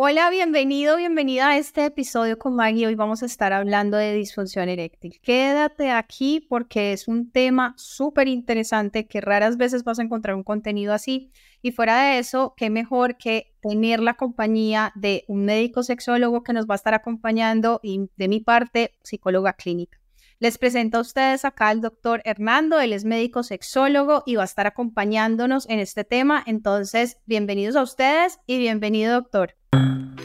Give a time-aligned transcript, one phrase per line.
[0.00, 2.86] Hola, bienvenido, bienvenida a este episodio con Maggie.
[2.86, 5.18] Hoy vamos a estar hablando de disfunción eréctil.
[5.20, 10.44] Quédate aquí porque es un tema súper interesante que raras veces vas a encontrar un
[10.44, 11.32] contenido así.
[11.62, 16.52] Y fuera de eso, qué mejor que tener la compañía de un médico sexólogo que
[16.52, 19.98] nos va a estar acompañando y de mi parte, psicóloga clínica.
[20.40, 24.44] Les presento a ustedes acá al doctor Hernando, él es médico sexólogo y va a
[24.44, 26.44] estar acompañándonos en este tema.
[26.46, 29.56] Entonces, bienvenidos a ustedes y bienvenido, doctor.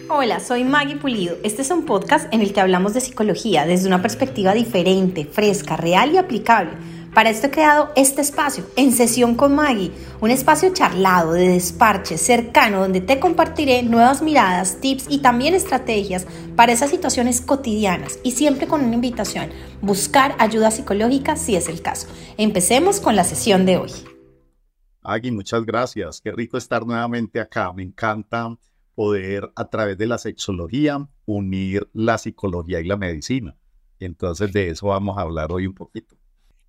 [0.10, 1.38] Hola, soy Maggie Pulido.
[1.44, 5.78] Este es un podcast en el que hablamos de psicología desde una perspectiva diferente, fresca,
[5.78, 6.74] real y aplicable.
[7.14, 12.18] Para esto he creado este espacio, En Sesión con Maggie, un espacio charlado, de desparche,
[12.18, 18.32] cercano, donde te compartiré nuevas miradas, tips y también estrategias para esas situaciones cotidianas y
[18.32, 22.08] siempre con una invitación, buscar ayuda psicológica si es el caso.
[22.38, 23.92] Empecemos con la sesión de hoy.
[25.04, 26.20] Maggie, muchas gracias.
[26.20, 27.72] Qué rico estar nuevamente acá.
[27.74, 28.58] Me encanta
[28.96, 33.56] poder a través de la sexología unir la psicología y la medicina.
[34.00, 36.13] Entonces de eso vamos a hablar hoy un poquito.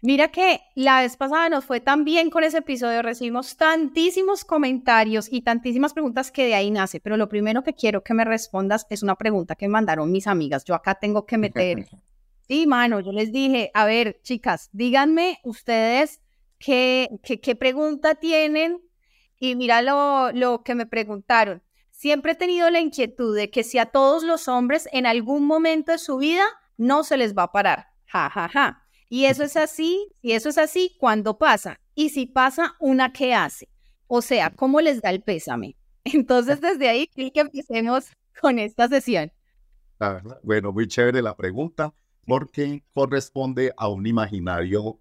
[0.05, 5.33] Mira que la vez pasada nos fue tan bien con ese episodio, recibimos tantísimos comentarios
[5.33, 8.87] y tantísimas preguntas que de ahí nace, pero lo primero que quiero que me respondas
[8.91, 10.63] es una pregunta que mandaron mis amigas.
[10.67, 11.87] Yo acá tengo que meter.
[12.47, 16.21] Sí, mano, yo les dije, a ver, chicas, díganme ustedes
[16.59, 18.83] qué, qué, qué pregunta tienen
[19.39, 21.63] y mira lo, lo que me preguntaron.
[21.91, 25.93] Siempre he tenido la inquietud de que si a todos los hombres en algún momento
[25.93, 26.45] de su vida
[26.77, 27.87] no se les va a parar.
[28.05, 28.84] Ja, ja, ja.
[29.15, 31.79] Y eso es así, y eso es así cuando pasa.
[31.95, 33.69] Y si pasa, ¿una qué hace?
[34.09, 35.77] O sea, ¿cómo les da el pésame?
[36.05, 38.07] Entonces, desde ahí, que empecemos
[38.41, 39.31] con esta sesión.
[40.43, 41.95] Bueno, muy chévere la pregunta,
[42.27, 44.99] porque corresponde a un imaginario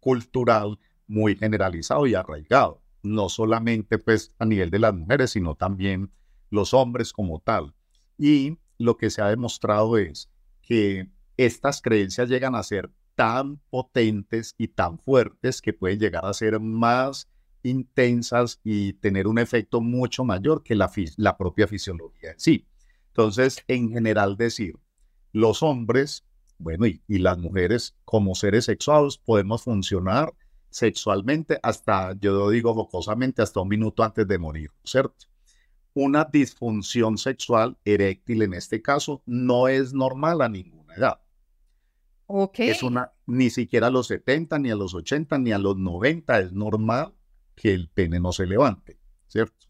[0.00, 6.10] cultural muy generalizado y arraigado, no solamente pues a nivel de las mujeres, sino también
[6.50, 7.72] los hombres como tal.
[8.18, 10.28] Y lo que se ha demostrado es
[10.60, 16.34] que estas creencias llegan a ser tan potentes y tan fuertes que pueden llegar a
[16.34, 17.28] ser más
[17.62, 22.66] intensas y tener un efecto mucho mayor que la, la propia fisiología en sí.
[23.08, 24.78] Entonces, en general decir,
[25.32, 26.24] los hombres,
[26.58, 30.34] bueno, y, y las mujeres como seres sexuados podemos funcionar
[30.70, 35.26] sexualmente hasta, yo digo jocosamente, hasta un minuto antes de morir, ¿cierto?
[35.94, 41.20] Una disfunción sexual eréctil en este caso no es normal a ninguna edad.
[42.70, 46.40] Es una, ni siquiera a los 70, ni a los 80, ni a los 90
[46.40, 47.14] es normal
[47.54, 49.66] que el pene no se levante, ¿cierto?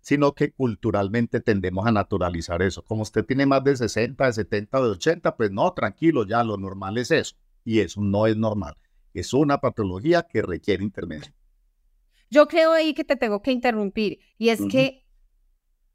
[0.00, 2.84] Sino que culturalmente tendemos a naturalizar eso.
[2.84, 6.56] Como usted tiene más de 60, de 70, de 80, pues no, tranquilo, ya lo
[6.56, 7.36] normal es eso.
[7.64, 8.76] Y eso no es normal.
[9.12, 11.34] Es una patología que requiere intervención.
[12.30, 14.20] Yo creo ahí que te tengo que interrumpir.
[14.38, 15.05] Y es que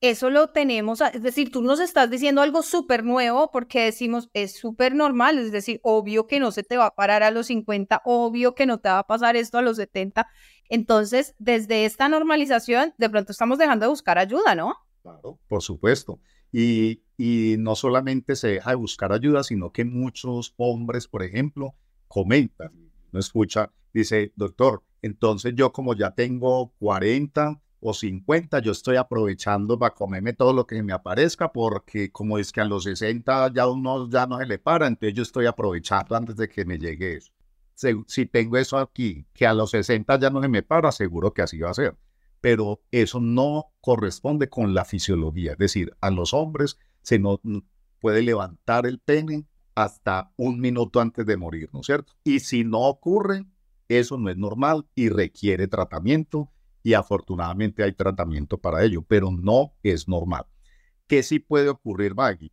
[0.02, 4.58] eso lo tenemos, es decir, tú nos estás diciendo algo súper nuevo porque decimos, es
[4.58, 8.02] súper normal, es decir, obvio que no se te va a parar a los 50,
[8.06, 10.28] obvio que no te va a pasar esto a los 70.
[10.70, 14.74] Entonces, desde esta normalización, de pronto estamos dejando de buscar ayuda, ¿no?
[15.04, 16.20] Claro, por supuesto.
[16.52, 21.76] Y, y no solamente se deja de buscar ayuda, sino que muchos hombres, por ejemplo,
[22.08, 22.72] comentan,
[23.12, 29.78] no escucha, dice, doctor, entonces yo como ya tengo 40, o 50, yo estoy aprovechando
[29.78, 33.68] para comerme todo lo que me aparezca, porque como es que a los 60 ya
[33.68, 37.18] uno ya no se le para, entonces yo estoy aprovechando antes de que me llegue
[37.18, 37.34] eso.
[38.06, 41.42] Si, tengo eso aquí, que a los 60 ya no se me para, seguro que
[41.42, 41.98] así va a ser.
[42.40, 47.42] Pero eso no corresponde con la fisiología, es decir, a los hombres se no
[48.00, 52.14] puede levantar el pene hasta un minuto antes de morir, ¿no es cierto?
[52.24, 53.46] Y si no ocurre,
[53.90, 56.52] eso no es normal y requiere tratamiento
[56.84, 60.46] y afortunadamente hay tratamiento para ello, pero no es normal.
[61.08, 62.52] ¿Qué sí puede ocurrir, Maggie?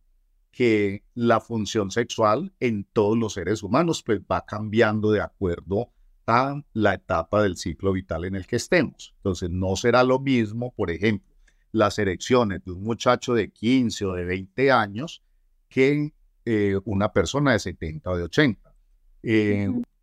[0.51, 5.91] Que la función sexual en todos los seres humanos pues, va cambiando de acuerdo
[6.27, 9.13] a la etapa del ciclo vital en el que estemos.
[9.17, 11.33] Entonces, no será lo mismo, por ejemplo,
[11.71, 15.23] las erecciones de un muchacho de 15 o de 20 años
[15.67, 16.13] que
[16.45, 18.75] eh, una persona de 70 o de 80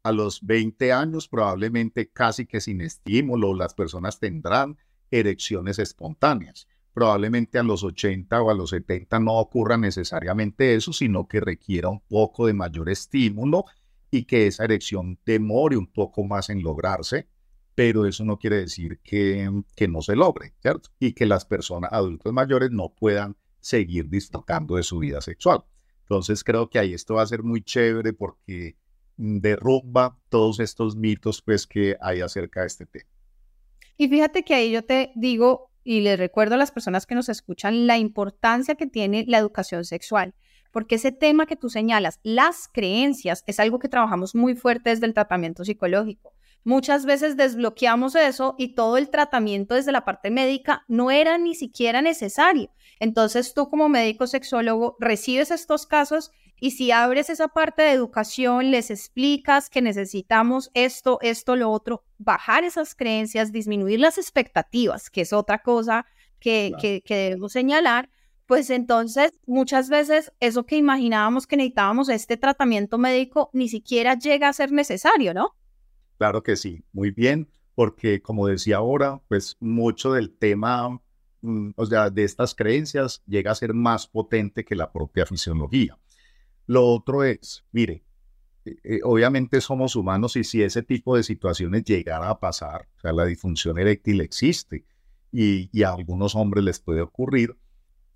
[0.07, 4.79] a los 20 años, probablemente casi que sin estímulo, las personas tendrán
[5.11, 6.69] erecciones espontáneas.
[6.95, 11.89] Probablemente a los 80 o a los 70 no ocurra necesariamente eso, sino que requiera
[11.89, 13.65] un poco de mayor estímulo
[14.09, 17.27] y que esa erección demore un poco más en lograrse,
[17.75, 20.91] pero eso no quiere decir que, que no se logre, ¿cierto?
[21.01, 25.65] Y que las personas adultos mayores no puedan seguir disfrutando de su vida sexual.
[26.03, 28.77] Entonces creo que ahí esto va a ser muy chévere porque
[29.17, 33.11] derrumba todos estos mitos pues que hay acerca de este tema.
[33.97, 37.29] Y fíjate que ahí yo te digo, y les recuerdo a las personas que nos
[37.29, 40.35] escuchan la importancia que tiene la educación sexual,
[40.71, 45.07] porque ese tema que tú señalas, las creencias, es algo que trabajamos muy fuerte desde
[45.07, 46.35] el tratamiento psicológico.
[46.65, 51.55] Muchas veces desbloqueamos eso y todo el tratamiento desde la parte médica no era ni
[51.55, 52.73] siquiera necesario.
[52.99, 58.71] Entonces tú como médico sexólogo recibes estos casos y si abres esa parte de educación,
[58.71, 65.23] les explicas que necesitamos esto, esto, lo otro, bajar esas creencias, disminuir las expectativas, que
[65.23, 66.07] es otra cosa
[66.41, 68.11] que, que, que debemos señalar,
[68.47, 74.49] pues entonces muchas veces eso que imaginábamos que necesitábamos este tratamiento médico ni siquiera llega
[74.49, 75.55] a ser necesario, ¿no?
[76.17, 81.01] Claro que sí, muy bien, porque como decía ahora, pues mucho del tema,
[81.43, 85.99] mm, o sea, de estas creencias llega a ser más potente que la propia fisiología.
[86.67, 88.05] Lo otro es, mire,
[88.65, 93.01] eh, eh, obviamente somos humanos y si ese tipo de situaciones llegara a pasar, o
[93.01, 94.85] sea, la disfunción eréctil existe
[95.31, 97.57] y, y a algunos hombres les puede ocurrir,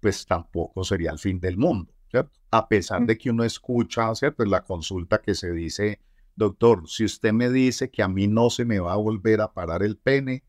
[0.00, 2.32] pues tampoco sería el fin del mundo, ¿cierto?
[2.50, 4.44] A pesar de que uno escucha, ¿cierto?
[4.44, 6.00] La consulta que se dice,
[6.35, 9.52] doctor, si usted me dice que a mí no se me va a volver a
[9.52, 10.43] parar el pene,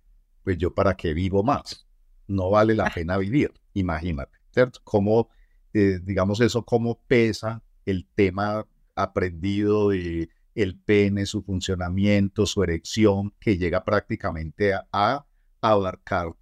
[0.44, 1.86] pues yo para qué vivo más.
[2.28, 4.80] No vale la pena vivir, imagínate, ¿cierto?
[4.84, 5.30] Cómo,
[5.74, 13.34] eh, digamos eso, cómo pesa el tema aprendido de el pene, su funcionamiento, su erección,
[13.40, 15.26] que llega prácticamente a, a
[15.62, 16.34] abarcar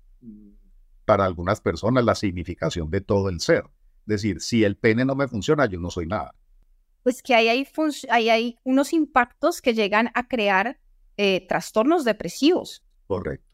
[1.05, 3.65] para algunas personas la significación de todo el ser.
[4.01, 6.33] Es decir, si el pene no me funciona, yo no soy nada
[7.03, 7.65] pues que hay,
[8.09, 10.79] hay, unos impactos que llegan a crear
[11.17, 12.83] eh, trastornos depresivos.
[13.07, 13.47] Correcto.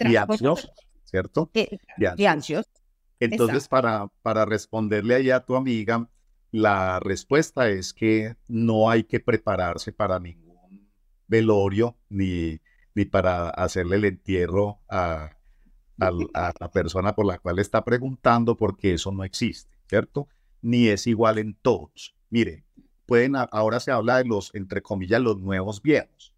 [0.00, 0.72] Y ansiosos,
[1.04, 1.50] ¿cierto?
[1.54, 1.78] Eh,
[2.16, 2.72] y ansiosos.
[3.20, 6.08] Entonces, para, para responderle ahí a tu amiga,
[6.54, 10.88] la respuesta es que no hay que prepararse para ningún
[11.26, 12.60] velorio ni,
[12.94, 15.36] ni para hacerle el entierro a,
[15.96, 20.28] la persona por la cual está preguntando, porque eso no existe, ¿cierto?
[20.62, 22.14] Ni es igual en todos.
[22.30, 22.64] Mire,
[23.04, 26.32] pueden, ahora se habla de los, entre comillas, los nuevos viejos.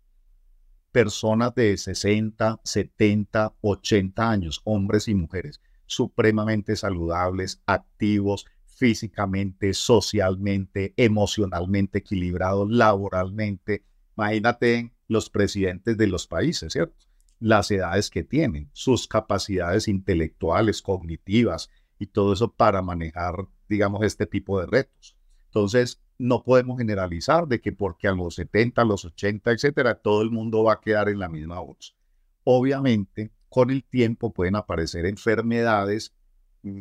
[0.93, 8.47] Personas de 60, 70, 80 años, hombres y mujeres, supremamente saludables, activos,
[8.77, 13.85] físicamente, socialmente, emocionalmente equilibrados, laboralmente.
[14.17, 16.95] Imagínate los presidentes de los países, ¿cierto?
[17.41, 24.27] Las edades que tienen, sus capacidades intelectuales, cognitivas y todo eso para manejar, digamos, este
[24.27, 25.17] tipo de retos.
[25.47, 30.21] Entonces, no podemos generalizar de que porque a los 70, a los 80, etcétera, todo
[30.21, 31.97] el mundo va a quedar en la misma voz.
[32.45, 36.15] Obviamente, con el tiempo pueden aparecer enfermedades
[36.63, 36.81] mm,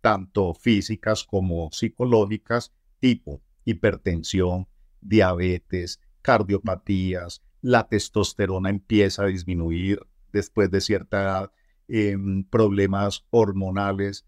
[0.00, 4.66] tanto físicas como psicológicas, tipo hipertensión,
[5.00, 10.00] diabetes, cardiopatías, la testosterona empieza a disminuir
[10.32, 11.52] después de cierta edad,
[11.88, 14.26] em, problemas hormonales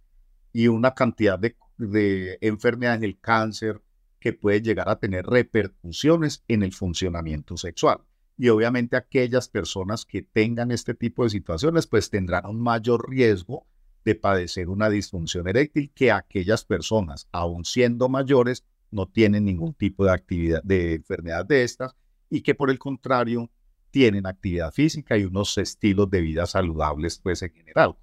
[0.52, 1.56] y una cantidad de
[1.88, 3.82] de enfermedades del cáncer
[4.18, 8.00] que puede llegar a tener repercusiones en el funcionamiento sexual.
[8.36, 13.66] Y obviamente aquellas personas que tengan este tipo de situaciones pues tendrán un mayor riesgo
[14.04, 20.04] de padecer una disfunción eréctil que aquellas personas, aun siendo mayores, no tienen ningún tipo
[20.04, 21.94] de actividad de enfermedad de estas
[22.28, 23.50] y que por el contrario
[23.90, 27.96] tienen actividad física y unos estilos de vida saludables pues en general.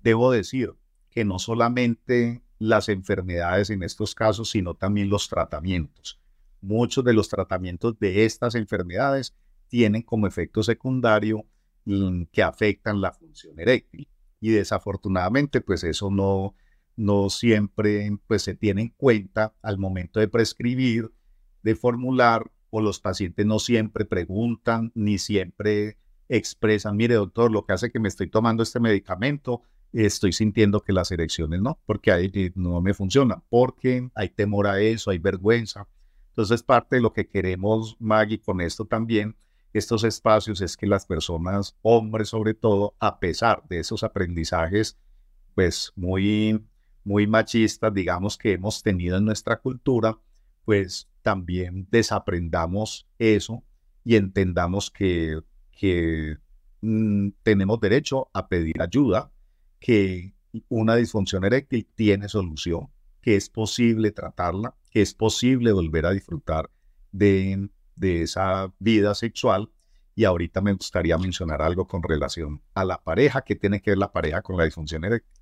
[0.00, 0.74] Debo decir
[1.10, 6.20] que no solamente las enfermedades en estos casos, sino también los tratamientos.
[6.60, 9.34] Muchos de los tratamientos de estas enfermedades
[9.68, 11.44] tienen como efecto secundario
[11.84, 14.08] mm, que afectan la función eréctil.
[14.44, 16.54] Y desafortunadamente, pues eso no,
[16.96, 21.10] no siempre pues, se tiene en cuenta al momento de prescribir,
[21.62, 25.96] de formular, o los pacientes no siempre preguntan ni siempre
[26.28, 29.62] expresan, mire doctor, lo que hace que me estoy tomando este medicamento
[29.94, 34.78] estoy sintiendo que las erecciones no, porque ahí no me funciona, porque hay temor a
[34.78, 35.88] eso, hay vergüenza.
[36.32, 39.36] Entonces, parte de lo que queremos, Maggie, con esto también,
[39.74, 44.96] estos espacios, es que las personas, hombres sobre todo, a pesar de esos aprendizajes,
[45.54, 46.64] pues muy,
[47.02, 50.16] muy machistas, digamos, que hemos tenido en nuestra cultura,
[50.64, 53.64] pues también desaprendamos eso
[54.04, 55.40] y entendamos que,
[55.72, 56.36] que
[56.80, 59.32] mm, tenemos derecho a pedir ayuda,
[59.80, 60.34] que
[60.68, 62.90] una disfunción eréctil tiene solución,
[63.20, 66.70] que es posible tratarla, que es posible volver a disfrutar
[67.10, 69.70] de, de esa vida sexual.
[70.14, 73.98] Y ahorita me gustaría mencionar algo con relación a la pareja, que tiene que ver
[73.98, 75.32] la pareja con la disfunción eréctil.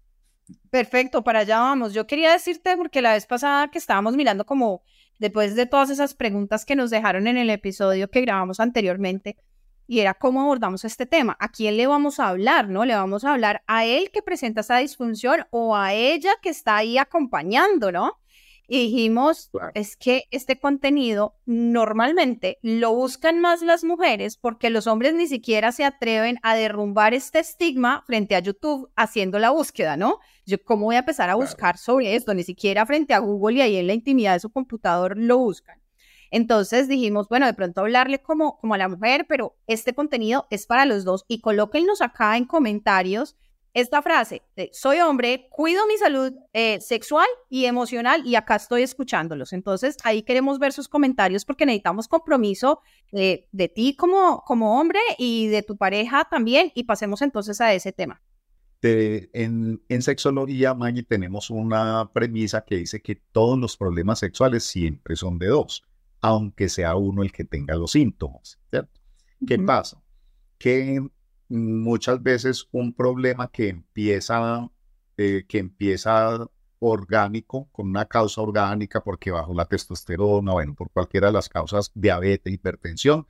[0.70, 1.92] Perfecto, para allá vamos.
[1.92, 4.82] Yo quería decirte, porque la vez pasada que estábamos mirando como
[5.18, 9.36] después de todas esas preguntas que nos dejaron en el episodio que grabamos anteriormente,
[9.86, 11.36] y era cómo abordamos este tema.
[11.38, 12.68] ¿A quién le vamos a hablar?
[12.68, 12.84] ¿No?
[12.84, 16.76] ¿Le vamos a hablar a él que presenta esa disfunción o a ella que está
[16.76, 18.18] ahí acompañando, ¿no?
[18.68, 25.14] Y dijimos, es que este contenido normalmente lo buscan más las mujeres porque los hombres
[25.14, 30.20] ni siquiera se atreven a derrumbar este estigma frente a YouTube haciendo la búsqueda, ¿no?
[30.46, 32.34] Yo, ¿cómo voy a empezar a buscar sobre esto?
[32.34, 35.82] Ni siquiera frente a Google y ahí en la intimidad de su computador lo buscan.
[36.30, 40.66] Entonces dijimos, bueno, de pronto hablarle como, como a la mujer, pero este contenido es
[40.66, 43.36] para los dos y colóquennos acá en comentarios
[43.74, 49.52] esta frase soy hombre, cuido mi salud eh, sexual y emocional y acá estoy escuchándolos.
[49.52, 55.48] Entonces ahí queremos ver sus comentarios porque necesitamos compromiso de ti como, como hombre y
[55.48, 58.22] de tu pareja también y pasemos entonces a ese tema.
[58.82, 65.16] en, en sexología, Maggie, tenemos una premisa que dice que todos los problemas sexuales siempre
[65.16, 65.84] son de dos
[66.22, 69.00] aunque sea uno el que tenga los síntomas, ¿cierto?
[69.44, 70.00] ¿Qué pasa?
[70.56, 71.04] Que
[71.52, 74.70] muchas veces un problema que empieza,
[75.16, 76.46] eh, que empieza
[76.78, 81.92] orgánico, con una causa orgánica, porque bajo la testosterona, bueno, por cualquiera de las causas,
[81.94, 83.26] diabetes, hipertensión,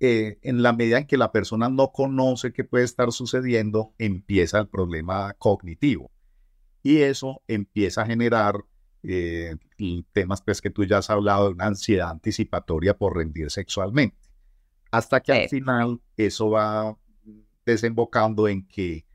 [0.00, 4.58] eh, en la medida en que la persona no conoce qué puede estar sucediendo, empieza
[4.58, 6.10] el problema cognitivo.
[6.82, 8.64] Y eso empieza a generar
[9.04, 9.56] eh,
[10.12, 14.16] temas pues que tú ya has hablado de una ansiedad anticipatoria por rendir sexualmente.
[14.90, 16.96] Hasta que al final eso va
[17.64, 19.06] desembocando en que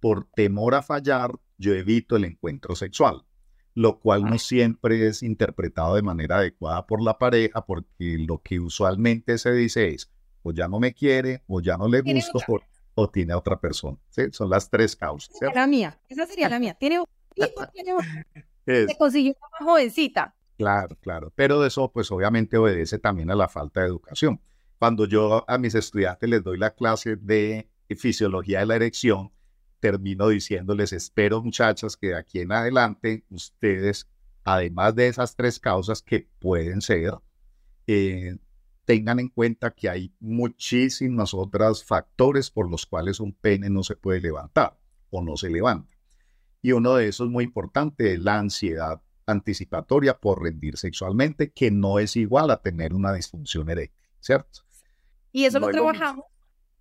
[0.00, 3.24] por temor a fallar yo evito el encuentro sexual,
[3.74, 8.60] lo cual no siempre es interpretado de manera adecuada por la pareja porque lo que
[8.60, 10.10] usualmente se dice es
[10.42, 12.38] o ya no me quiere o ya no le gusto
[12.94, 13.98] o, tiene a otra persona.
[14.32, 15.36] Son las tres causas.
[15.54, 16.74] La mía, esa sería la mía.
[16.78, 17.02] Tiene,
[17.74, 17.94] tiene
[18.64, 20.34] se consiguió una jovencita.
[20.56, 21.32] Claro, claro.
[21.34, 24.40] Pero eso, pues obviamente obedece también a la falta de educación.
[24.78, 29.30] Cuando yo a mis estudiantes les doy la clase de fisiología de la erección,
[29.78, 34.08] termino diciéndoles, espero muchachas que de aquí en adelante ustedes,
[34.42, 37.14] además de esas tres causas que pueden ser,
[37.86, 38.38] eh,
[38.84, 43.96] tengan en cuenta que hay muchísimas otras factores por los cuales un pene no se
[43.96, 44.78] puede levantar
[45.10, 45.94] o no se levanta.
[46.62, 51.98] Y uno de esos muy importante es la ansiedad anticipatoria por rendir sexualmente, que no
[51.98, 54.60] es igual a tener una disfunción eréctil, ¿cierto?
[55.32, 56.24] Y eso lo trabajamos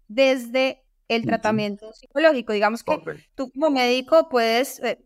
[0.08, 2.54] desde el tratamiento psicológico.
[2.54, 2.98] Digamos que
[3.36, 5.00] tú como médico puedes, eh,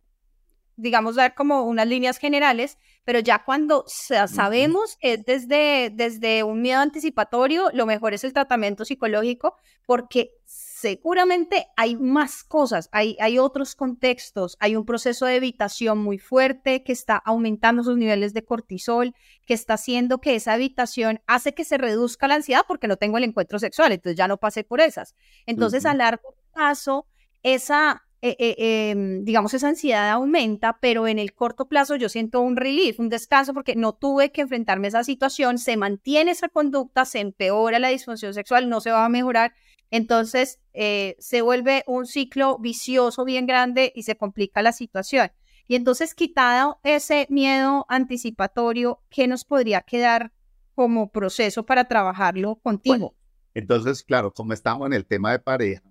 [0.75, 6.79] digamos, dar como unas líneas generales, pero ya cuando sabemos es desde, desde un miedo
[6.79, 10.31] anticipatorio, lo mejor es el tratamiento psicológico porque
[10.79, 16.83] seguramente hay más cosas, hay, hay otros contextos, hay un proceso de evitación muy fuerte
[16.83, 19.13] que está aumentando sus niveles de cortisol,
[19.45, 23.17] que está haciendo que esa evitación hace que se reduzca la ansiedad porque no tengo
[23.17, 25.15] el encuentro sexual, entonces ya no pasé por esas.
[25.45, 27.07] Entonces, a largo plazo,
[27.43, 32.39] esa, eh, eh, em, digamos, esa ansiedad aumenta, pero en el corto plazo yo siento
[32.39, 36.47] un relief, un descanso, porque no tuve que enfrentarme a esa situación, se mantiene esa
[36.47, 39.53] conducta, se empeora la disfunción sexual, no se va a mejorar,
[39.91, 45.31] entonces, eh, se vuelve un ciclo vicioso bien grande y se complica la situación.
[45.67, 50.31] Y entonces, quitado ese miedo anticipatorio, ¿qué nos podría quedar
[50.75, 53.15] como proceso para trabajarlo contigo?
[53.53, 55.83] entonces, claro, como estamos en el tema de pareja,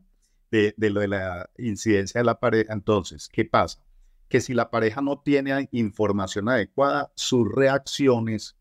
[0.51, 3.83] de, de, lo de la incidencia de la pareja, entonces, ¿qué pasa?
[4.29, 8.57] Que si la pareja no tiene información adecuada, sus reacciones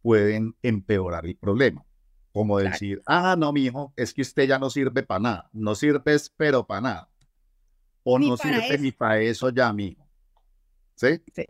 [0.00, 1.84] pueden empeorar el problema.
[2.36, 5.50] Como decir, ah, no, mi hijo, es que usted ya no sirve para nada.
[5.54, 7.10] No sirves, pero para nada.
[8.04, 10.06] O no sirve ni para eso ya, mi hijo.
[10.96, 11.22] ¿Sí?
[11.34, 11.46] Sí.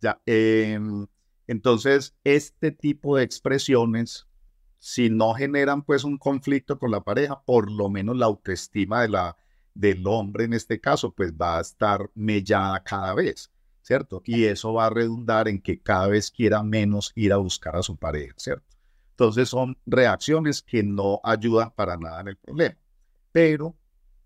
[0.00, 0.18] Ya.
[0.24, 1.06] Em,
[1.46, 4.26] entonces, este tipo de expresiones,
[4.78, 9.10] si no generan pues un conflicto con la pareja, por lo menos la autoestima de
[9.10, 9.36] la,
[9.74, 14.22] del hombre en este caso, pues va a estar mellada cada vez, ¿cierto?
[14.24, 17.82] Y eso va a redundar en que cada vez quiera menos ir a buscar a
[17.82, 18.72] su pareja, ¿cierto?
[19.12, 22.76] Entonces son reacciones que no ayudan para nada en el problema.
[23.30, 23.76] Pero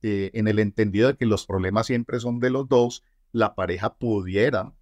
[0.02, 3.02] eh, en el entendido de que los problemas siempre son de los dos,
[3.32, 4.72] la pareja pudiera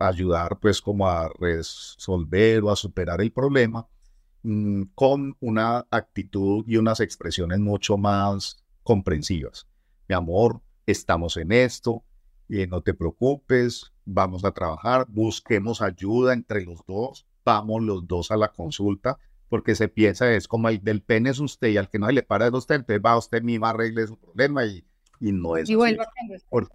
[0.00, 3.88] ayudar pues como a resolver o a superar el problema
[4.42, 9.66] mm, con una actitud y unas expresiones mucho más comprensivas.
[10.08, 12.02] Mi amor, estamos en esto,
[12.48, 18.30] eh, no te preocupes, vamos a trabajar, busquemos ayuda entre los dos, vamos los dos
[18.30, 21.88] a la consulta porque se piensa es como el del pene es usted y al
[21.88, 24.84] que no le para es usted, entonces va usted misma arregle su problema y,
[25.20, 26.06] y no es y vuelva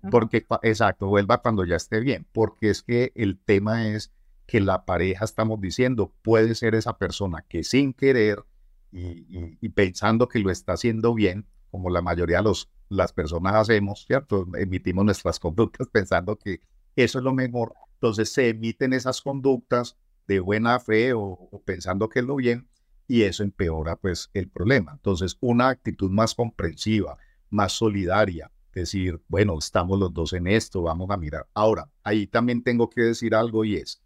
[0.09, 4.11] porque exacto, vuelva cuando ya esté bien, porque es que el tema es
[4.51, 8.43] que la pareja, estamos diciendo, puede ser esa persona que sin querer
[8.91, 14.05] y, pensando que lo está haciendo bien, como la mayoría de los, las personas hacemos,
[14.05, 14.45] ¿cierto?
[14.57, 16.59] Emitimos nuestras conductas pensando que
[16.97, 17.73] eso es lo mejor.
[17.93, 19.95] Entonces se emiten esas conductas
[20.27, 22.67] de buena fe o, pensando que es lo bien
[23.07, 24.93] y eso empeora pues el problema.
[24.93, 27.17] Entonces una actitud más comprensiva,
[27.49, 31.47] más solidaria, decir, bueno, estamos los dos en esto, vamos a mirar.
[31.53, 34.01] Ahora, ahí también tengo que decir algo y es,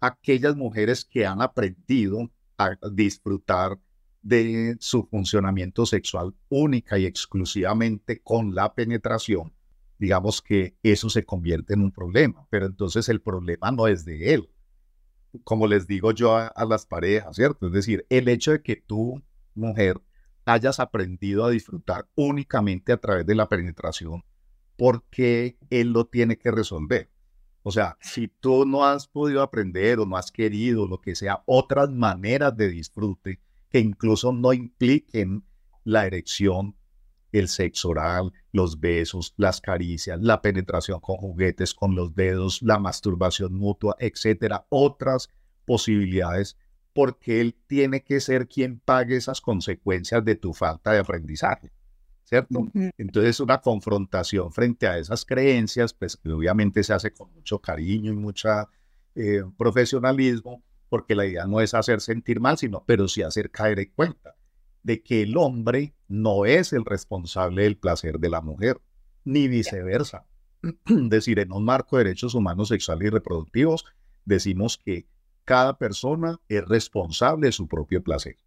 [0.00, 3.78] aquellas mujeres que han aprendido a disfrutar
[4.22, 9.52] de su funcionamiento sexual única y exclusivamente con la penetración,
[9.98, 14.34] digamos que eso se convierte en un problema, pero entonces el problema no es de
[14.34, 14.50] él,
[15.42, 17.66] como les digo yo a, las parejas, ¿cierto?
[17.66, 19.22] Es decir, el hecho de que tú,
[19.54, 20.00] mujer,
[20.44, 24.24] hayas aprendido a disfrutar únicamente a través de la penetración,
[24.76, 27.10] porque él lo tiene que resolver.
[27.62, 31.42] O sea, si tú no has podido aprender o no has querido, lo que sea,
[31.46, 35.44] otras maneras de disfrute, que incluso no impliquen
[35.82, 36.76] la erección,
[37.38, 42.78] el sexo oral, los besos, las caricias, la penetración con juguetes, con los dedos, la
[42.78, 45.28] masturbación mutua, etcétera, otras
[45.64, 46.56] posibilidades,
[46.92, 51.72] porque él tiene que ser quien pague esas consecuencias de tu falta de aprendizaje,
[52.22, 52.68] ¿cierto?
[52.98, 58.12] Entonces, una confrontación frente a esas creencias, pues que obviamente se hace con mucho cariño
[58.12, 58.68] y mucha
[59.16, 63.80] eh, profesionalismo, porque la idea no es hacer sentir mal, sino, pero sí hacer caer
[63.80, 64.36] en cuenta
[64.84, 68.80] de que el hombre no es el responsable del placer de la mujer,
[69.24, 70.26] ni viceversa.
[70.62, 70.74] Es
[71.08, 73.84] decir, en un marco de derechos humanos sexuales y reproductivos,
[74.24, 75.08] decimos que
[75.44, 78.38] cada persona es responsable de su propio placer.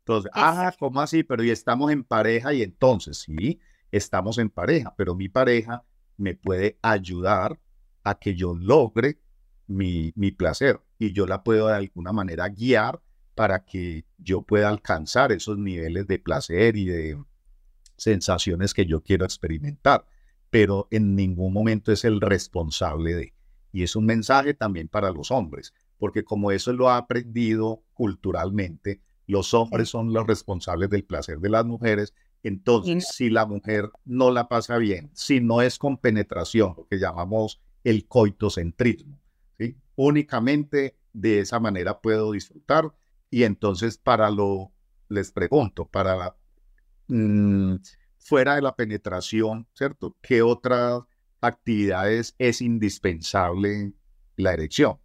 [0.00, 1.22] Entonces, ah, ¿cómo así?
[1.22, 3.58] Pero y estamos en pareja y entonces, sí,
[3.90, 5.84] estamos en pareja, pero mi pareja
[6.16, 7.58] me puede ayudar
[8.04, 9.20] a que yo logre
[9.66, 13.00] mi, mi placer y yo la puedo de alguna manera guiar
[13.38, 17.22] para que yo pueda alcanzar esos niveles de placer y de
[17.96, 20.04] sensaciones que yo quiero experimentar,
[20.50, 23.34] pero en ningún momento es el responsable de.
[23.70, 29.02] Y es un mensaje también para los hombres, porque como eso lo ha aprendido culturalmente,
[29.28, 32.14] los hombres son los responsables del placer de las mujeres.
[32.42, 36.98] Entonces, si la mujer no la pasa bien, si no es con penetración, lo que
[36.98, 39.20] llamamos el coitocentrismo,
[40.00, 42.94] Únicamente de esa manera puedo disfrutar.
[43.30, 44.72] Y entonces para lo,
[45.08, 46.36] les pregunto, para la,
[47.08, 47.76] mm,
[48.18, 50.16] fuera de la penetración, ¿cierto?
[50.20, 51.02] ¿Qué otras
[51.40, 53.92] actividades es indispensable
[54.36, 54.98] la erección?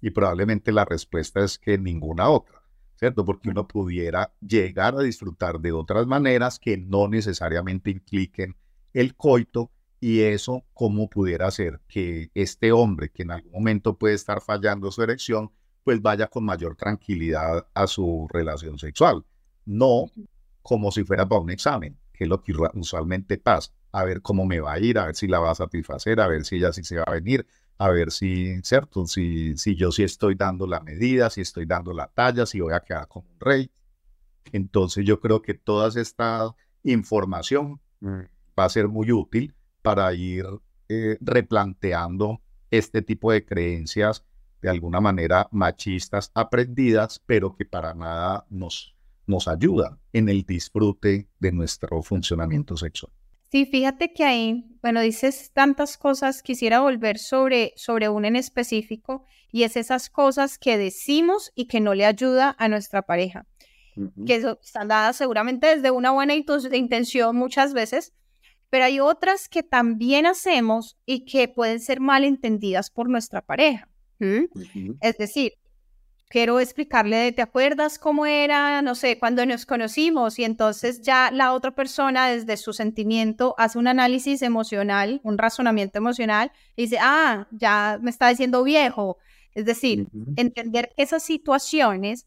[0.00, 2.62] Y probablemente la respuesta es que ninguna otra,
[2.96, 3.24] ¿cierto?
[3.24, 8.56] Porque uno pudiera llegar a disfrutar de otras maneras que no necesariamente impliquen
[8.92, 14.14] el coito y eso, ¿cómo pudiera ser que este hombre que en algún momento puede
[14.14, 15.50] estar fallando su erección,
[15.84, 19.24] pues vaya con mayor tranquilidad a su relación sexual?
[19.66, 20.10] No
[20.62, 23.70] como si fuera para un examen, que es lo que usualmente pasa.
[23.92, 26.26] A ver cómo me va a ir, a ver si la va a satisfacer, a
[26.26, 27.46] ver si ella sí se va a venir,
[27.78, 29.06] a ver si, ¿cierto?
[29.06, 32.72] Si, si yo sí estoy dando la medida, si estoy dando la talla, si voy
[32.72, 33.70] a quedar como un rey.
[34.52, 38.20] Entonces yo creo que toda esta información mm.
[38.58, 40.46] va a ser muy útil para ir
[40.88, 44.24] eh, replanteando este tipo de creencias
[44.64, 48.96] de alguna manera machistas aprendidas, pero que para nada nos,
[49.26, 53.12] nos ayudan en el disfrute de nuestro funcionamiento sexual.
[53.52, 59.26] Sí, fíjate que ahí, bueno, dices tantas cosas, quisiera volver sobre, sobre una en específico,
[59.52, 63.46] y es esas cosas que decimos y que no le ayuda a nuestra pareja,
[64.24, 68.14] que están dadas seguramente desde una buena intención muchas veces,
[68.70, 73.90] pero hay otras que también hacemos y que pueden ser mal entendidas por nuestra pareja.
[75.00, 75.52] Es decir,
[76.28, 80.38] quiero explicarle, ¿te acuerdas cómo era, no sé, cuando nos conocimos?
[80.38, 85.98] Y entonces ya la otra persona desde su sentimiento hace un análisis emocional, un razonamiento
[85.98, 89.18] emocional y dice, ah, ya me está diciendo viejo.
[89.54, 92.26] Es decir, entender que esas situaciones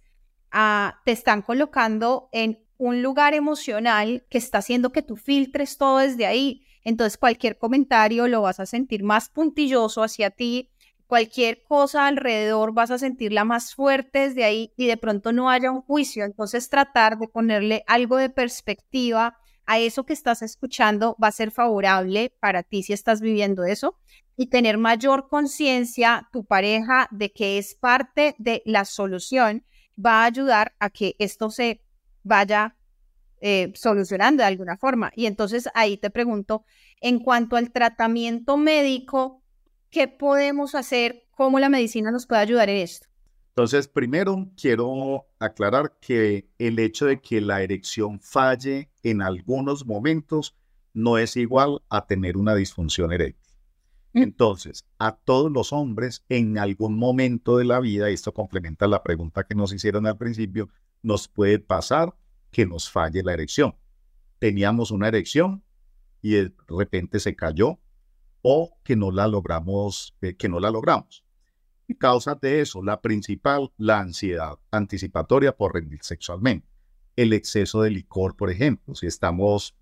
[0.51, 5.97] ah, te están colocando en un lugar emocional que está haciendo que tú filtres todo
[5.97, 6.63] desde ahí.
[6.83, 10.69] Entonces cualquier comentario lo vas a sentir más puntilloso hacia ti,
[11.07, 15.71] cualquier cosa alrededor vas a sentirla más fuerte desde ahí y de pronto no haya
[15.71, 16.25] un juicio.
[16.25, 21.51] Entonces tratar de ponerle algo de perspectiva a eso que estás escuchando va a ser
[21.51, 23.97] favorable para ti si estás viviendo eso
[24.37, 29.65] y tener mayor conciencia tu pareja de que es parte de la solución
[30.03, 31.81] va a ayudar a que esto se
[32.23, 32.75] vaya
[33.41, 35.11] eh, solucionando de alguna forma.
[35.15, 36.65] Y entonces ahí te pregunto,
[37.01, 39.43] en cuanto al tratamiento médico,
[39.89, 41.27] ¿qué podemos hacer?
[41.35, 43.07] ¿Cómo la medicina nos puede ayudar en esto?
[43.49, 50.55] Entonces, primero quiero aclarar que el hecho de que la erección falle en algunos momentos
[50.93, 53.55] no es igual a tener una disfunción eréctil.
[54.13, 54.23] Mm.
[54.23, 59.01] Entonces, a todos los hombres en algún momento de la vida, y esto complementa la
[59.01, 60.69] pregunta que nos hicieron al principio,
[61.01, 62.15] nos puede pasar
[62.51, 63.75] que nos falle la erección.
[64.39, 65.63] Teníamos una erección
[66.21, 67.79] y de repente se cayó
[68.41, 71.23] o que no la logramos, eh, que no la logramos.
[71.87, 76.67] Y causas de eso, la principal, la ansiedad anticipatoria por rendir sexualmente.
[77.15, 79.75] El exceso de licor, por ejemplo, si estamos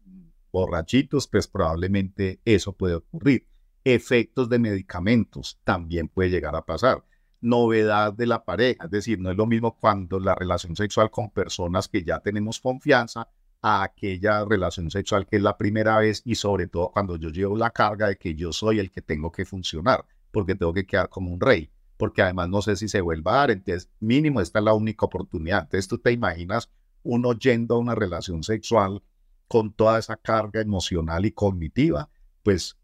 [0.51, 3.47] borrachitos, pues probablemente eso puede ocurrir.
[3.83, 7.03] Efectos de medicamentos también puede llegar a pasar.
[7.41, 11.29] Novedad de la pareja, es decir, no es lo mismo cuando la relación sexual con
[11.29, 13.27] personas que ya tenemos confianza
[13.67, 17.57] a aquella relación sexual que es la primera vez y sobre todo cuando yo llevo
[17.57, 21.09] la carga de que yo soy el que tengo que funcionar, porque tengo que quedar
[21.09, 24.59] como un rey porque además no sé si se vuelva a dar, entonces mínimo esta
[24.59, 25.63] es la única oportunidad.
[25.63, 26.69] Entonces tú te imaginas
[27.03, 29.01] uno yendo a una relación sexual
[29.47, 32.09] con toda esa carga emocional y cognitiva,
[32.43, 32.77] pues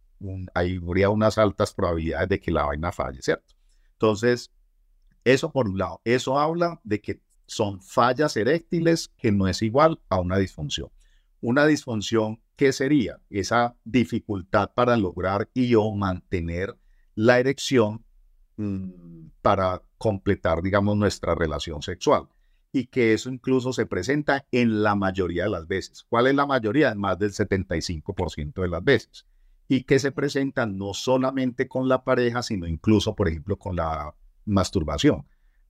[0.54, 3.54] ahí habría unas altas probabilidades de que la vaina falle, ¿cierto?
[3.94, 4.52] Entonces,
[5.24, 10.00] eso por un lado, eso habla de que son fallas eréctiles que no es igual
[10.10, 10.90] a una disfunción.
[11.42, 13.20] Una disfunción, ¿qué sería?
[13.30, 16.78] Esa dificultad para lograr y o mantener
[17.16, 18.06] la erección
[18.62, 22.28] Mm, para completar, digamos, nuestra relación sexual.
[22.72, 26.06] Y que eso incluso se presenta en la mayoría de las veces.
[26.08, 26.94] ¿Cuál es la mayoría?
[26.94, 29.26] Más del 75% de las veces.
[29.68, 34.14] Y que se presenta no solamente con la pareja, sino incluso, por ejemplo, con la
[34.46, 35.26] masturbación.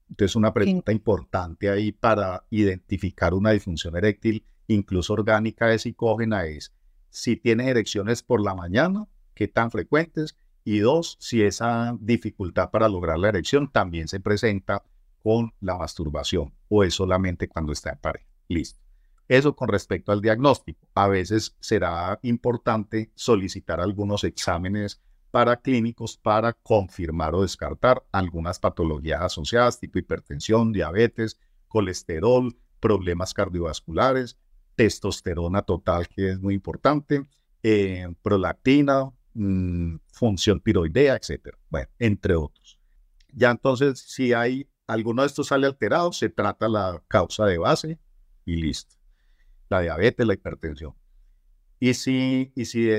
[0.08, 6.72] Entonces, una pregunta importante ahí para identificar una disfunción eréctil, incluso orgánica de psicógena, es
[7.10, 12.88] si tienes erecciones por la mañana, qué tan frecuentes, y dos, si esa dificultad para
[12.88, 14.84] lograr la erección también se presenta
[15.22, 18.26] con la masturbación o es solamente cuando está en pareja.
[18.48, 18.80] Listo.
[19.28, 20.86] Eso con respecto al diagnóstico.
[20.94, 25.00] A veces será importante solicitar algunos exámenes
[25.32, 34.38] para clínicos para confirmar o descartar algunas patologías asociadas tipo hipertensión, diabetes, colesterol, problemas cardiovasculares,
[34.76, 37.26] testosterona total que es muy importante,
[37.64, 41.58] eh, prolactina, Mm, función tiroidea, etcétera.
[41.70, 42.78] Bueno, entre otros.
[43.32, 47.98] Ya entonces, si hay alguno de estos sale alterado, se trata la causa de base
[48.44, 48.96] y listo.
[49.70, 50.94] La diabetes, la hipertensión.
[51.80, 52.90] Y si, y si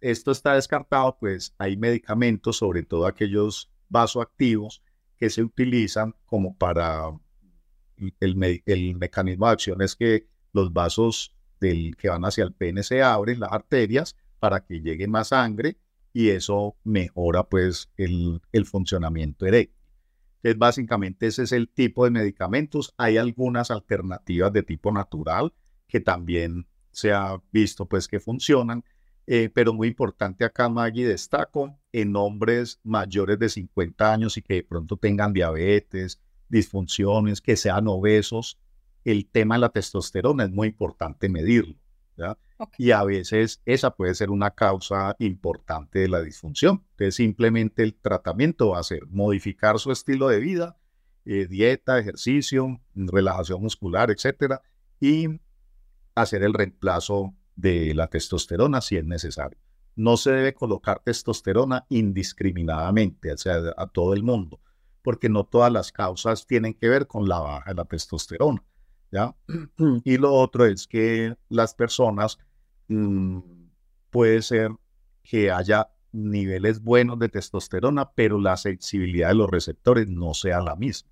[0.00, 4.82] esto está descartado, pues hay medicamentos, sobre todo aquellos vasoactivos,
[5.16, 7.10] que se utilizan como para
[8.20, 8.36] el,
[8.96, 13.40] mecanismo de acción es que los vasos del, que van hacia el pene se abren,
[13.40, 15.78] las arterias, para que llegue más sangre
[16.12, 19.76] y eso mejora pues el, el funcionamiento eréctil.
[20.36, 22.94] Entonces básicamente ese es el tipo de medicamentos.
[22.98, 25.52] Hay algunas alternativas de tipo natural
[25.88, 28.84] que también se ha visto pues que funcionan,
[29.26, 34.54] eh, pero muy importante acá Maggie destaco en hombres mayores de 50 años y que
[34.54, 38.58] de pronto tengan diabetes, disfunciones, que sean obesos,
[39.04, 41.76] el tema de la testosterona es muy importante medirlo.
[42.78, 46.84] Y a veces esa puede ser una causa importante de la disfunción.
[46.92, 50.78] Entonces simplemente el tratamiento va a ser modificar su estilo de vida,
[51.26, 54.62] eh, dieta, ejercicio, relajación muscular, etcétera,
[55.00, 55.40] y
[56.14, 59.58] hacer el reemplazo de la testosterona si es necesario.
[59.96, 64.60] No se debe colocar testosterona indiscriminadamente, o sea, a todo el mundo,
[65.02, 68.62] porque no todas las causas tienen que ver con la baja de la testosterona.
[70.04, 72.38] Y lo otro es que las personas
[72.88, 73.38] mm,
[74.10, 74.72] puede ser
[75.22, 80.76] que haya niveles buenos de testosterona, pero la sensibilidad de los receptores no sea la
[80.76, 81.10] misma.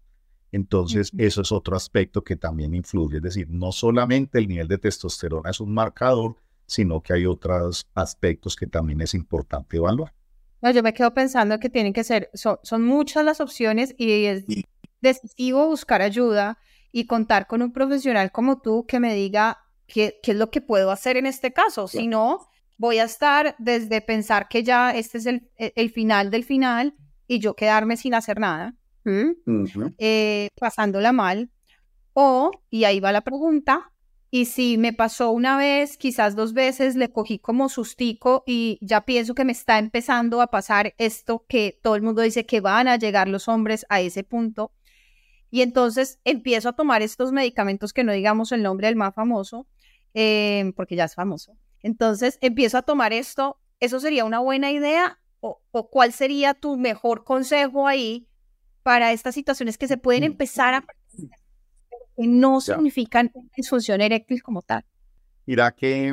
[0.54, 3.16] Entonces, eso es otro aspecto que también influye.
[3.16, 7.88] Es decir, no solamente el nivel de testosterona es un marcador, sino que hay otros
[7.92, 10.14] aspectos que también es importante evaluar.
[10.72, 14.44] yo me quedo pensando que tienen que ser, son, son muchas las opciones y es
[15.00, 16.56] decisivo buscar ayuda
[16.92, 20.60] y contar con un profesional como tú que me diga qué, qué es lo que
[20.60, 21.88] puedo hacer en este caso.
[21.88, 26.30] Si no, voy a estar desde pensar que ya este es el, e, el final
[26.30, 26.94] del final
[27.26, 28.76] y yo quedarme sin hacer nada,
[29.98, 31.50] eh, pasándola mal.
[32.12, 33.92] O, y ahí va la pregunta,
[34.30, 39.04] y si me pasó una vez, quizás dos veces, le cogí como sustico y ya
[39.04, 42.88] pienso que me está empezando a pasar esto que todo el mundo dice que van
[42.88, 44.72] a llegar los hombres a ese punto
[45.54, 49.68] y entonces empiezo a tomar estos medicamentos que no digamos el nombre del más famoso,
[50.12, 51.56] em, porque ya es famoso.
[51.80, 53.60] Entonces empiezo a tomar esto.
[53.78, 55.20] ¿Eso sería una buena idea?
[55.38, 55.60] ¿O,
[55.92, 58.26] cuál sería tu mejor consejo ahí
[58.84, 60.84] para estas situaciones que se pueden empezar a
[62.16, 64.84] que no significan disfunción eréctil como tal.
[65.46, 66.12] Mira que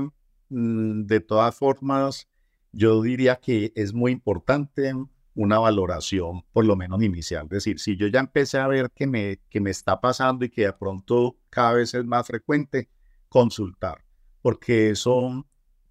[0.50, 2.28] mm, de todas formas,
[2.72, 4.94] yo diría que es muy importante
[5.36, 7.44] una valoración, por lo menos inicial.
[7.44, 10.50] Es decir, si yo ya empecé a ver que me, que me está pasando y
[10.50, 12.90] que de pronto cada vez es más frecuente,
[13.28, 14.04] consultar,
[14.42, 15.46] porque eso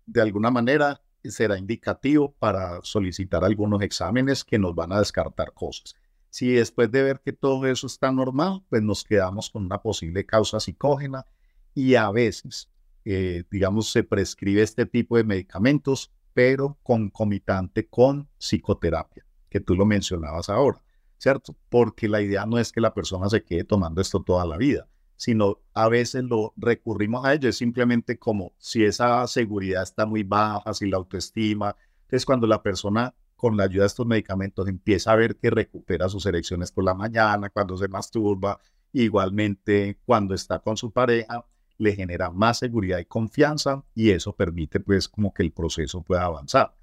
[0.07, 5.95] de alguna manera será indicativo para solicitar algunos exámenes que nos van a descartar cosas.
[6.31, 10.25] Si después de ver que todo eso está normal, pues nos quedamos con una posible
[10.25, 11.27] causa psicógena
[11.75, 12.71] y a veces,
[13.05, 19.85] eh, digamos, se prescribe este tipo de medicamentos, pero concomitante con psicoterapia, que tú lo
[19.85, 20.81] mencionabas ahora,
[21.19, 21.57] ¿cierto?
[21.69, 24.89] Porque la idea no es que la persona se quede tomando esto toda la vida,
[25.17, 30.23] sino a veces lo recurrimos a ello, es simplemente como si esa seguridad está muy
[30.23, 31.77] baja, si la autoestima.
[32.03, 36.11] Entonces, cuando la persona con la ayuda de estos medicamentos empieza a ver que recupera
[36.11, 38.61] sus erecciones por la mañana, cuando se masturba,
[38.93, 41.47] igualmente cuando está con su pareja,
[41.79, 46.25] le genera más seguridad y confianza y eso permite pues como que el proceso pueda
[46.25, 46.77] avanzar.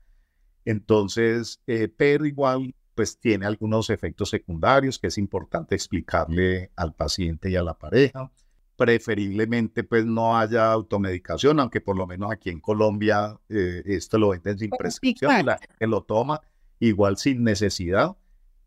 [0.66, 7.52] Entonces, eh, pero igual pues tiene algunos efectos secundarios que es importante explicarle al paciente
[7.52, 8.32] y a la pareja.
[8.78, 14.30] Preferiblemente pues no haya automedicación, aunque por lo menos aquí en Colombia eh, esto lo
[14.30, 16.42] venden sin prescripción, la gente lo toma
[16.80, 18.16] igual sin necesidad.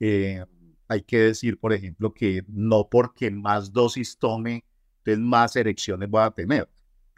[0.01, 0.44] Eh,
[0.88, 4.64] hay que decir, por ejemplo, que no porque más dosis tome,
[5.05, 6.68] pues más erecciones va a tener.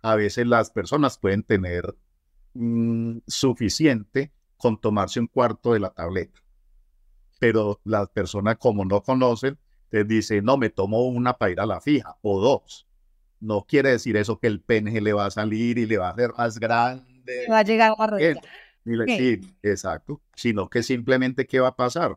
[0.03, 1.97] A veces las personas pueden tener
[2.55, 6.43] mm, suficiente con tomarse un cuarto de la tableta
[7.43, 9.59] pero las personas como no conocen,
[9.93, 12.87] te dicen, no, me tomo una para ir a la fija o dos.
[13.41, 16.13] No quiere decir eso que el pene le va a salir y le va a
[16.13, 17.47] hacer más grande.
[17.51, 18.19] Va a llegar a
[19.07, 20.23] Sí, exacto.
[20.35, 22.17] Sino que simplemente, ¿qué va a pasar?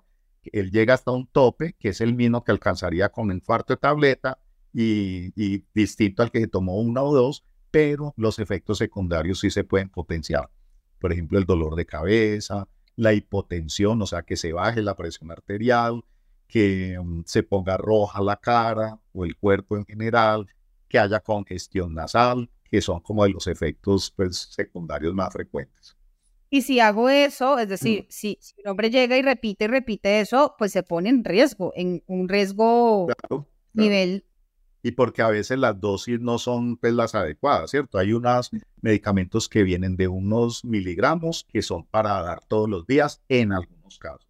[0.53, 4.39] Él llega hasta un tope, que es el mismo que alcanzaría con cuarto de tableta
[4.71, 9.49] y, y distinto al que se tomó una o dos, pero los efectos secundarios sí
[9.49, 10.49] se pueden potenciar.
[10.97, 15.29] Por ejemplo, el dolor de cabeza, la hipotensión, o sea, que se baje la presión
[15.29, 16.05] arterial,
[16.47, 20.47] que mm, se ponga roja la cara o el cuerpo en general,
[20.87, 25.95] que haya congestión nasal, que son como de los efectos pues, secundarios más frecuentes.
[26.49, 30.55] Y si hago eso, es decir, si, un hombre llega y repite y repite eso,
[30.57, 33.07] pues se pone en riesgo, en un riesgo
[33.73, 34.23] nivel
[34.85, 37.97] y porque a veces las dosis no son pues, las adecuadas, ¿cierto?
[37.97, 43.19] Hay unos medicamentos que vienen de unos miligramos que son para dar todos los días
[43.27, 44.24] en algunos casos.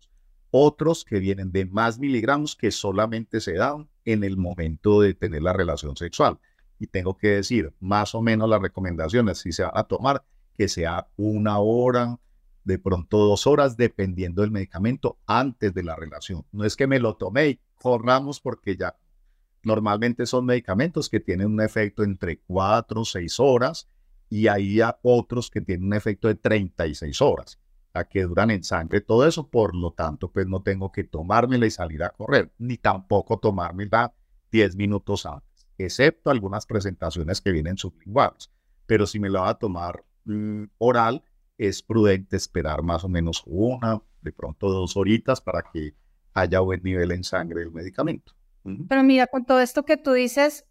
[0.58, 5.42] Otros que vienen de más miligramos que solamente se dan en el momento de tener
[5.42, 6.40] la relación sexual.
[6.80, 10.24] Y tengo que decir, más o menos las recomendaciones, si se va a tomar,
[10.58, 12.20] que sea una hora,
[12.64, 16.46] de pronto dos horas, dependiendo del medicamento, antes de la relación.
[16.54, 18.96] No es que me lo tomé y corramos porque ya
[19.66, 23.90] Normalmente son medicamentos que tienen un efecto entre 4 o 6 horas
[24.30, 27.60] y hay otros que tienen un efecto de 36 horas,
[27.96, 31.66] a que duran en sangre todo eso, por lo tanto, pues no tengo que tomármela
[31.66, 34.14] y salir a correr, ni tampoco tomármela
[34.52, 38.52] 10 minutos antes, excepto algunas presentaciones que vienen sublinguales.
[38.86, 41.24] Pero si me la va a tomar mm, oral,
[41.58, 45.96] es prudente esperar más o menos una, de pronto dos horitas para que
[46.34, 48.34] haya buen nivel en sangre del medicamento.
[48.90, 50.66] Pero mira, con todo esto que tú dices.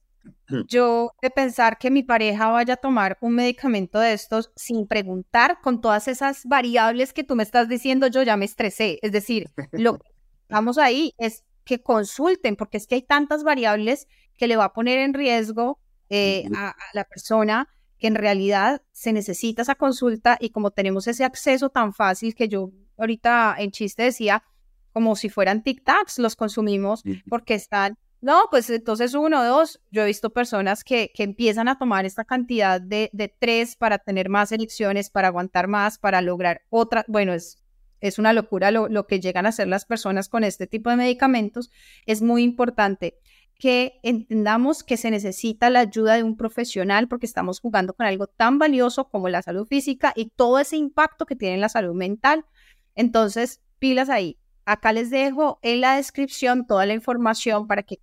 [0.68, 5.58] Yo de pensar que mi pareja vaya a tomar un medicamento de estos sin preguntar,
[5.62, 8.98] con todas esas variables que tú me estás diciendo, yo ya me estresé.
[9.02, 10.10] Es decir, lo que
[10.48, 14.06] vamos ahí es que consulten, porque es que hay tantas variables
[14.36, 19.12] que le va a poner en riesgo eh, a, la persona que en realidad se
[19.12, 24.02] necesita esa consulta y como tenemos ese acceso tan fácil que yo ahorita en chiste
[24.02, 24.44] decía,
[24.92, 30.06] como si fueran tic-tacs, los consumimos porque están, no, pues entonces uno, dos, yo he
[30.06, 34.50] visto personas que, que empiezan a tomar esta cantidad de, de tres para tener más
[34.50, 37.62] elecciones, para aguantar más, para lograr otra, bueno, es,
[38.00, 40.96] es una locura lo, lo que llegan a hacer las personas con este tipo de
[40.96, 41.70] medicamentos,
[42.06, 43.18] es muy importante
[43.58, 48.26] que entendamos que se necesita la ayuda de un profesional porque estamos jugando con algo
[48.26, 51.94] tan valioso como la salud física y todo ese impacto que tiene en la salud
[51.94, 52.46] mental.
[52.94, 54.38] Entonces, pilas ahí.
[54.64, 57.98] Acá les dejo en la descripción toda la información para que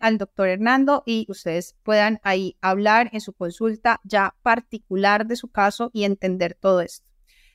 [0.00, 5.48] al doctor Hernando y ustedes puedan ahí hablar en su consulta ya particular de su
[5.48, 7.06] caso y entender todo esto.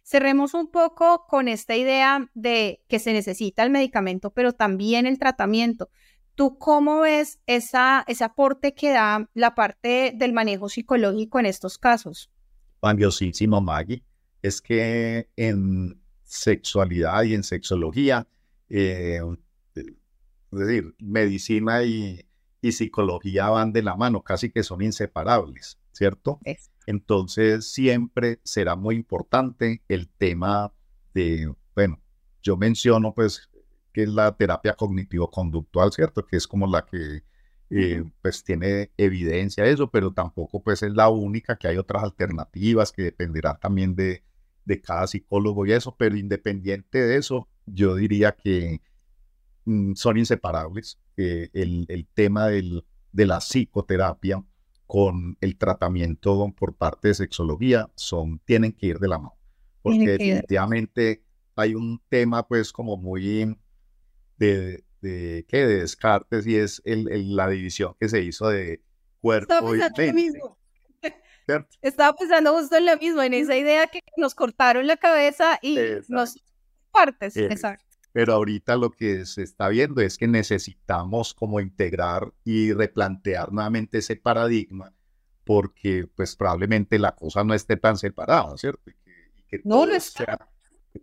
[0.04, 5.18] Cerremos un poco con esta idea de que se necesita el medicamento, pero también el
[5.18, 5.90] tratamiento.
[6.36, 11.78] ¿Tú cómo ves esa, ese aporte que da la parte del manejo psicológico en estos
[11.78, 12.30] casos?
[12.82, 14.04] Valiosísimo, Maggie.
[14.44, 18.28] Es que en sexualidad y en sexología,
[18.70, 19.22] eh,
[20.60, 22.26] Es decir, medicina y,
[22.62, 26.40] y psicología van de la mano, casi que son inseparables, ¿cierto?
[26.88, 30.74] Entonces, siempre será muy importante el tema
[31.14, 32.02] de, bueno,
[32.42, 33.50] yo menciono pues
[33.94, 36.26] que es la terapia cognitivo-conductual, ¿cierto?
[36.26, 37.24] Que es como la que
[37.70, 42.04] eh, pues tiene evidencia de eso, pero tampoco pues es la única, que hay otras
[42.04, 44.24] alternativas que dependerá también de,
[44.66, 48.82] de cada psicólogo y eso, pero independiente de eso, yo diría que
[49.96, 51.00] son inseparables.
[51.18, 54.44] el, el, tema del, de la psicoterapia
[54.86, 59.38] con el tratamiento por parte de sexología son, tienen que ir de la mano,
[59.82, 61.24] porque definitivamente
[61.56, 63.58] hay un tema pues como muy
[64.38, 65.66] de, de, ¿qué?
[65.66, 68.84] de Descartes y es el, la división que se hizo de
[69.22, 70.42] cuerpo y mente.
[71.82, 75.78] Estaba pensando justo en lo mismo, en esa idea que nos cortaron la cabeza y
[76.08, 76.36] nos
[76.92, 77.38] partes.
[77.38, 77.86] Exacto.
[78.16, 83.98] Pero ahorita lo que se está viendo es que necesitamos como integrar y replantear nuevamente
[83.98, 84.94] ese paradigma
[85.44, 88.90] porque pues probablemente la cosa no esté tan separada, ¿cierto?
[89.66, 90.50] no lo está.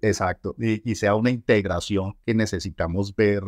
[0.00, 3.42] exacto, y, y, sea una integración que necesitamos ver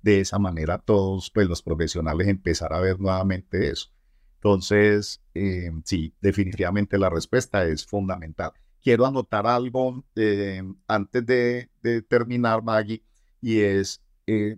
[0.00, 3.90] de esa manera todos pues los profesionales empezar a ver nuevamente eso.
[4.36, 8.52] Entonces, eh, sí, definitivamente la respuesta es fundamental.
[8.82, 11.68] Quiero anotar algo eh, antes de,
[12.08, 13.02] terminar, Maggie,
[13.40, 14.56] y es, eh,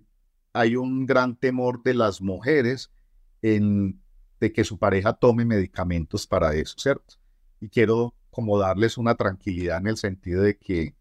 [0.53, 2.91] hay un gran temor de las mujeres
[3.43, 4.01] en,
[4.41, 7.15] de que su pareja tome medicamentos para eso, ¿cierto?
[7.61, 10.95] Y quiero como darles una tranquilidad en el sentido de que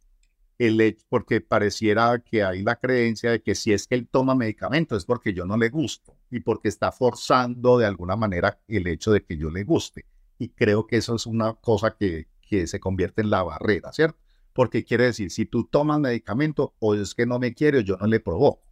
[0.59, 4.99] el porque pareciera que hay la creencia de que si es que él toma medicamentos
[4.99, 9.11] es porque yo no le gusto y porque está forzando de alguna manera el hecho
[9.11, 10.05] de que yo le guste.
[10.37, 14.19] Y creo que eso es una cosa que, que se convierte en la barrera, ¿cierto?
[14.53, 17.97] Porque quiere decir, si tú tomas medicamento o es que no me quiere o yo
[17.97, 18.63] no le provoco.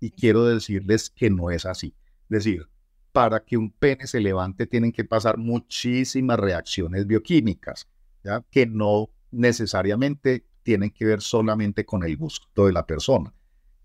[0.00, 1.94] Y quiero decirles que no es así.
[2.28, 2.68] Es decir,
[3.12, 7.88] para que un pene se levante tienen que pasar muchísimas reacciones bioquímicas,
[8.22, 8.44] ¿ya?
[8.50, 13.32] que no necesariamente tienen que ver solamente con el gusto de la persona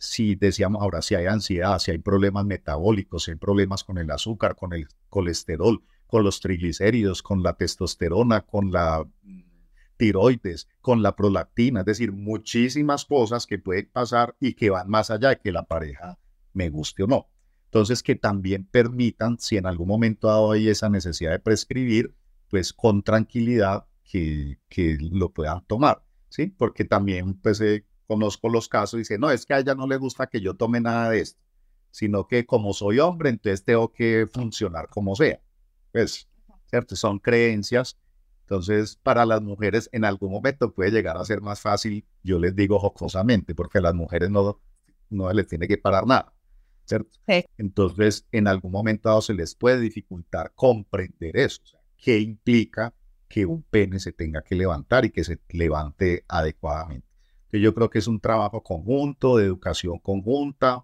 [0.02, 4.10] si decíamos ahora, si hay ansiedad, si hay problemas metabólicos, si hay problemas con el
[4.10, 9.06] azúcar, con el colesterol, con los triglicéridos, con la testosterona, con la
[10.02, 15.12] tiroides, con la prolactina, es decir, muchísimas cosas que pueden pasar y que van más
[15.12, 16.18] allá de que la pareja
[16.54, 17.30] me guste o no.
[17.66, 22.16] Entonces, que también permitan, si en algún momento dado hay esa necesidad de prescribir,
[22.50, 26.48] pues con tranquilidad que, que lo puedan tomar, ¿sí?
[26.48, 29.86] Porque también, pues, eh, conozco los casos y dice, no, es que a ella no
[29.86, 31.40] le gusta que yo tome nada de esto,
[31.92, 35.40] sino que como soy hombre, entonces tengo que funcionar como sea.
[35.92, 36.28] Pues,
[36.66, 36.96] ¿cierto?
[36.96, 38.00] Son creencias.
[38.52, 42.54] Entonces, para las mujeres en algún momento puede llegar a ser más fácil, yo les
[42.54, 44.60] digo jocosamente, porque a las mujeres no,
[45.10, 46.34] no les tiene que parar nada,
[46.84, 47.18] ¿cierto?
[47.58, 51.62] Entonces, en algún momento dado se les puede dificultar comprender eso.
[51.96, 52.94] ¿Qué implica
[53.30, 57.08] que un pene se tenga que levantar y que se levante adecuadamente?
[57.50, 60.84] que yo creo que es un trabajo conjunto, de educación conjunta,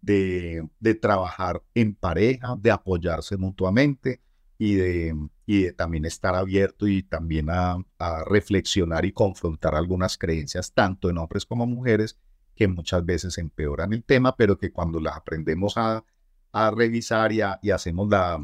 [0.00, 4.20] de, de trabajar en pareja, de apoyarse mutuamente
[4.58, 5.14] y de,
[5.46, 11.08] y de también estar abierto y también a, a, reflexionar y confrontar algunas creencias, tanto
[11.08, 12.18] en hombres como mujeres,
[12.56, 16.04] que muchas veces empeoran el tema, pero que cuando las aprendemos a,
[16.50, 18.40] a revisar y, y, hacemos la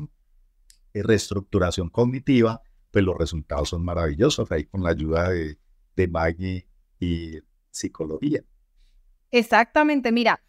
[0.93, 5.59] eh, reestructuración cognitiva, pues los resultados son maravillosos, ahí con la ayuda de,
[5.97, 6.69] de Maggie
[7.01, 7.41] y
[7.73, 8.45] psicología.
[9.33, 10.41] Exactamente, mira,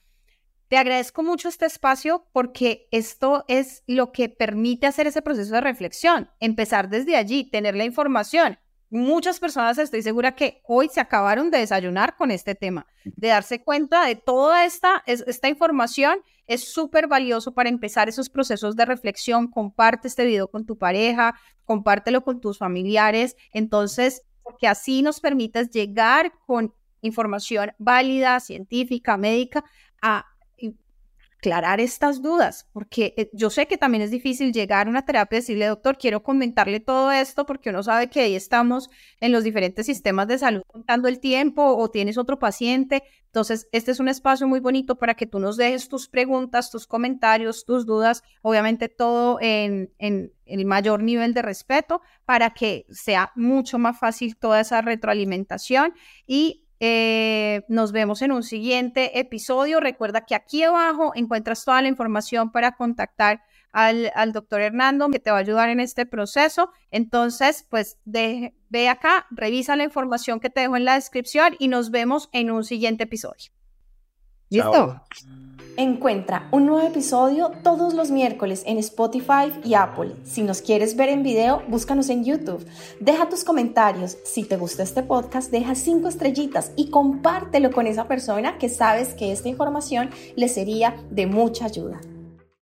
[0.67, 5.61] te agradezco mucho este espacio porque esto es lo que permite hacer ese proceso de
[5.61, 8.57] reflexión, empezar desde allí, tener la información.
[8.89, 13.63] Muchas personas estoy segura que hoy se acabaron de desayunar con este tema, de darse
[13.63, 19.47] cuenta de toda esta, esta información es súper valioso para empezar esos procesos de reflexión.
[19.47, 23.35] Comparte este video con tu pareja, compártelo con tus familiares.
[23.51, 29.63] Entonces, porque así nos permites llegar con información válida, científica, médica,
[30.01, 30.25] a
[31.45, 35.37] aclarar estas dudas, porque eh, yo sé que también es difícil llegar a una terapia
[35.37, 39.43] y decirle, doctor, quiero comentarle todo esto, porque uno sabe que ahí estamos en los
[39.43, 43.03] diferentes sistemas de salud contando el tiempo o tienes otro paciente.
[43.27, 46.87] Entonces, este es un espacio muy bonito para que tú nos dejes tus preguntas, tus
[46.87, 53.31] comentarios, tus dudas, obviamente todo en, en el mayor nivel de respeto para que sea
[53.35, 55.93] mucho más fácil toda esa retroalimentación
[56.25, 59.79] y eh, nos vemos en un siguiente episodio.
[59.79, 65.31] Recuerda que aquí abajo encuentras toda la información para contactar al, doctor Hernando, que te
[65.31, 66.71] va a ayudar en este proceso.
[66.91, 71.91] Entonces, pues ve acá, revisa la información que te dejo en la descripción y nos
[71.91, 73.54] vemos en un siguiente episodio.
[74.49, 75.01] ¿Listo?
[75.77, 80.15] Encuentra un nuevo episodio todos los miércoles en Spotify y Apple.
[80.23, 82.65] Si nos quieres ver en video, búscanos en YouTube.
[83.01, 84.17] Deja tus comentarios.
[84.23, 89.13] Si te gusta este podcast, deja cinco estrellitas y compártelo con esa persona que sabes
[89.15, 91.99] que esta información le sería de mucha ayuda.